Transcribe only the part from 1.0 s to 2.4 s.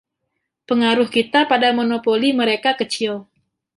kita pada monopoli